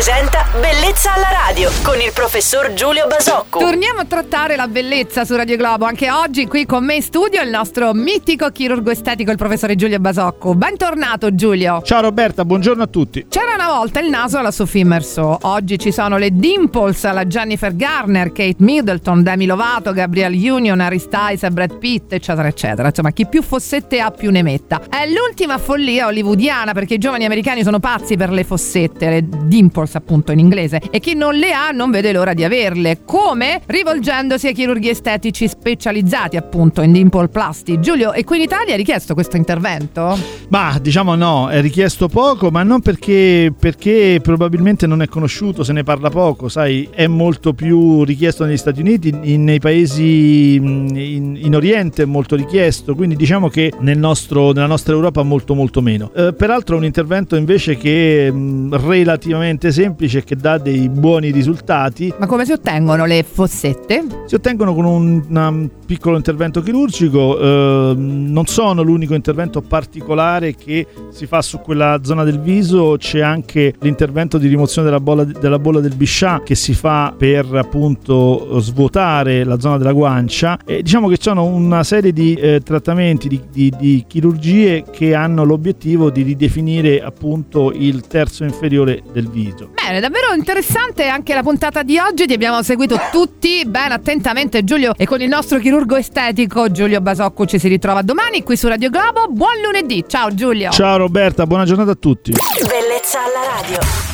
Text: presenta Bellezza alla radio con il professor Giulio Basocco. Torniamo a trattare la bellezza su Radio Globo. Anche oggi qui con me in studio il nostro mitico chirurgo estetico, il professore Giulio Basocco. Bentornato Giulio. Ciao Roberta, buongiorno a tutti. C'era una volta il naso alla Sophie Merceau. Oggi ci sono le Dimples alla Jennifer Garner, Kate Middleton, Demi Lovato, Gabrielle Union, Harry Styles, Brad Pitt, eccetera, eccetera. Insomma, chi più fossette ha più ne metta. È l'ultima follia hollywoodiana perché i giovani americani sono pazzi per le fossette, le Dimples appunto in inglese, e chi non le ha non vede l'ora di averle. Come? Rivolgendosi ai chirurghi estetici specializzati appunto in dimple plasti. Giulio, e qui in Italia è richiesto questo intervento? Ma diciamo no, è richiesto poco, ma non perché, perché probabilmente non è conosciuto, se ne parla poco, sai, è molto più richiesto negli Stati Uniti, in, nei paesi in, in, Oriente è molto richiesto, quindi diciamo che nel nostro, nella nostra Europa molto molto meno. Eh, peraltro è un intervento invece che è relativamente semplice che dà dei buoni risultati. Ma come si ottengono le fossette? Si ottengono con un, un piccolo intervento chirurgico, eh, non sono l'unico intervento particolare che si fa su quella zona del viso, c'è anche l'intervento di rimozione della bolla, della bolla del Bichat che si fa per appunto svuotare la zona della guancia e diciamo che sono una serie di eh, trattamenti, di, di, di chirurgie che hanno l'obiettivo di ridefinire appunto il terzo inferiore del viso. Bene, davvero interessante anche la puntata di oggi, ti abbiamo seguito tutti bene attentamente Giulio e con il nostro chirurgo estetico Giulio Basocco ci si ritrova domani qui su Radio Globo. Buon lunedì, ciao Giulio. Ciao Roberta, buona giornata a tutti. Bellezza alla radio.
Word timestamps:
presenta 0.00 0.49
Bellezza 0.52 1.14
alla 1.14 1.28
radio 1.46 1.70
con 1.84 2.00
il 2.00 2.10
professor 2.12 2.72
Giulio 2.72 3.06
Basocco. 3.06 3.60
Torniamo 3.60 4.00
a 4.00 4.04
trattare 4.04 4.56
la 4.56 4.66
bellezza 4.66 5.24
su 5.24 5.36
Radio 5.36 5.56
Globo. 5.56 5.84
Anche 5.84 6.10
oggi 6.10 6.48
qui 6.48 6.66
con 6.66 6.84
me 6.84 6.96
in 6.96 7.02
studio 7.02 7.40
il 7.40 7.50
nostro 7.50 7.94
mitico 7.94 8.50
chirurgo 8.50 8.90
estetico, 8.90 9.30
il 9.30 9.36
professore 9.36 9.76
Giulio 9.76 10.00
Basocco. 10.00 10.56
Bentornato 10.56 11.36
Giulio. 11.36 11.82
Ciao 11.82 12.00
Roberta, 12.00 12.44
buongiorno 12.44 12.82
a 12.82 12.88
tutti. 12.88 13.26
C'era 13.28 13.54
una 13.54 13.68
volta 13.68 14.00
il 14.00 14.10
naso 14.10 14.38
alla 14.38 14.50
Sophie 14.50 14.82
Merceau. 14.82 15.38
Oggi 15.42 15.78
ci 15.78 15.92
sono 15.92 16.18
le 16.18 16.30
Dimples 16.32 17.04
alla 17.04 17.24
Jennifer 17.26 17.76
Garner, 17.76 18.32
Kate 18.32 18.56
Middleton, 18.58 19.22
Demi 19.22 19.46
Lovato, 19.46 19.92
Gabrielle 19.92 20.50
Union, 20.50 20.80
Harry 20.80 20.98
Styles, 20.98 21.48
Brad 21.48 21.76
Pitt, 21.78 22.12
eccetera, 22.12 22.48
eccetera. 22.48 22.88
Insomma, 22.88 23.12
chi 23.12 23.24
più 23.28 23.44
fossette 23.44 24.00
ha 24.00 24.10
più 24.10 24.32
ne 24.32 24.42
metta. 24.42 24.80
È 24.88 25.06
l'ultima 25.06 25.58
follia 25.58 26.06
hollywoodiana 26.06 26.72
perché 26.72 26.94
i 26.94 26.98
giovani 26.98 27.24
americani 27.24 27.62
sono 27.62 27.78
pazzi 27.78 28.16
per 28.16 28.30
le 28.30 28.42
fossette, 28.42 29.08
le 29.08 29.24
Dimples 29.44 29.94
appunto 29.94 30.32
in 30.32 30.38
inglese, 30.40 30.80
e 30.90 30.98
chi 30.98 31.14
non 31.14 31.34
le 31.34 31.52
ha 31.52 31.70
non 31.70 31.90
vede 31.90 32.12
l'ora 32.12 32.34
di 32.34 32.44
averle. 32.44 33.00
Come? 33.04 33.60
Rivolgendosi 33.66 34.48
ai 34.48 34.54
chirurghi 34.54 34.88
estetici 34.88 35.46
specializzati 35.46 36.36
appunto 36.36 36.82
in 36.82 36.92
dimple 36.92 37.28
plasti. 37.28 37.80
Giulio, 37.80 38.12
e 38.12 38.24
qui 38.24 38.36
in 38.38 38.42
Italia 38.42 38.74
è 38.74 38.76
richiesto 38.76 39.14
questo 39.14 39.36
intervento? 39.36 40.18
Ma 40.48 40.78
diciamo 40.80 41.14
no, 41.14 41.48
è 41.48 41.60
richiesto 41.60 42.08
poco, 42.08 42.50
ma 42.50 42.62
non 42.62 42.80
perché, 42.80 43.52
perché 43.58 44.20
probabilmente 44.22 44.86
non 44.86 45.02
è 45.02 45.06
conosciuto, 45.06 45.62
se 45.62 45.72
ne 45.72 45.82
parla 45.82 46.10
poco, 46.10 46.48
sai, 46.48 46.88
è 46.92 47.06
molto 47.06 47.52
più 47.52 48.04
richiesto 48.04 48.44
negli 48.44 48.56
Stati 48.56 48.80
Uniti, 48.80 49.14
in, 49.22 49.44
nei 49.44 49.60
paesi 49.60 50.54
in, 50.54 51.38
in, 51.40 51.54
Oriente 51.54 52.02
è 52.02 52.06
molto 52.06 52.36
richiesto, 52.36 52.94
quindi 52.94 53.16
diciamo 53.16 53.48
che 53.48 53.72
nel 53.80 53.98
nostro, 53.98 54.52
nella 54.52 54.66
nostra 54.66 54.92
Europa 54.92 55.22
molto 55.22 55.54
molto 55.54 55.80
meno. 55.80 56.10
Eh, 56.14 56.32
peraltro 56.32 56.76
è 56.76 56.78
un 56.78 56.84
intervento 56.84 57.36
invece 57.36 57.76
che 57.76 58.28
è 58.28 58.32
relativamente 58.76 59.72
semplice 59.72 60.24
che 60.30 60.36
dà 60.36 60.58
dei 60.58 60.88
buoni 60.88 61.32
risultati. 61.32 62.14
Ma 62.16 62.26
come 62.26 62.44
si 62.44 62.52
ottengono 62.52 63.04
le 63.04 63.24
fossette? 63.24 64.04
Si 64.26 64.36
ottengono 64.36 64.76
con 64.76 64.84
un, 64.84 65.24
un 65.28 65.70
piccolo 65.84 66.16
intervento 66.16 66.62
chirurgico, 66.62 67.36
eh, 67.36 67.94
non 67.96 68.46
sono 68.46 68.82
l'unico 68.82 69.14
intervento 69.14 69.60
particolare 69.60 70.54
che 70.54 70.86
si 71.10 71.26
fa 71.26 71.42
su 71.42 71.58
quella 71.58 71.98
zona 72.04 72.22
del 72.22 72.38
viso, 72.38 72.94
c'è 72.96 73.18
anche 73.18 73.74
l'intervento 73.80 74.38
di 74.38 74.46
rimozione 74.46 74.86
della 74.86 75.00
bolla, 75.00 75.24
della 75.24 75.58
bolla 75.58 75.80
del 75.80 75.96
Bichat 75.96 76.44
che 76.44 76.54
si 76.54 76.74
fa 76.74 77.12
per 77.18 77.52
appunto 77.56 78.60
svuotare 78.60 79.42
la 79.42 79.58
zona 79.58 79.78
della 79.78 79.92
guancia 79.92 80.60
e 80.64 80.82
diciamo 80.82 81.08
che 81.08 81.16
sono 81.18 81.44
una 81.44 81.82
serie 81.82 82.12
di 82.12 82.34
eh, 82.34 82.60
trattamenti, 82.62 83.26
di, 83.26 83.40
di, 83.50 83.74
di 83.76 84.04
chirurgie 84.06 84.84
che 84.92 85.12
hanno 85.12 85.42
l'obiettivo 85.42 86.08
di 86.08 86.22
ridefinire 86.22 87.02
appunto 87.02 87.72
il 87.72 88.06
terzo 88.06 88.44
inferiore 88.44 89.02
del 89.12 89.28
viso. 89.28 89.79
Bene, 89.90 90.02
davvero 90.02 90.32
interessante 90.34 91.08
anche 91.08 91.34
la 91.34 91.42
puntata 91.42 91.82
di 91.82 91.98
oggi, 91.98 92.24
ti 92.24 92.32
abbiamo 92.32 92.62
seguito 92.62 92.96
tutti 93.10 93.64
bene 93.66 93.94
attentamente 93.94 94.62
Giulio 94.62 94.92
e 94.96 95.04
con 95.04 95.20
il 95.20 95.26
nostro 95.26 95.58
chirurgo 95.58 95.96
estetico 95.96 96.70
Giulio 96.70 97.00
Basocco 97.00 97.44
ci 97.44 97.58
si 97.58 97.66
ritrova 97.66 98.02
domani 98.02 98.44
qui 98.44 98.56
su 98.56 98.68
Radio 98.68 98.88
Globo. 98.88 99.26
Buon 99.30 99.60
lunedì, 99.64 100.04
ciao 100.06 100.32
Giulio. 100.32 100.70
Ciao 100.70 100.96
Roberta, 100.96 101.44
buona 101.44 101.64
giornata 101.64 101.90
a 101.90 101.96
tutti. 101.96 102.30
Bellezza 102.30 103.18
alla 103.18 103.60
radio. 103.60 104.09